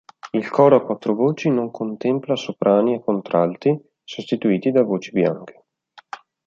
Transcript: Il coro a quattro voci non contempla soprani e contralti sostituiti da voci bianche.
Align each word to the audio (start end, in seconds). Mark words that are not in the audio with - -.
Il 0.31 0.49
coro 0.49 0.77
a 0.77 0.83
quattro 0.83 1.13
voci 1.13 1.51
non 1.51 1.69
contempla 1.69 2.35
soprani 2.35 2.95
e 2.95 3.03
contralti 3.03 3.79
sostituiti 4.03 4.71
da 4.71 4.81
voci 4.81 5.11
bianche. 5.11 5.65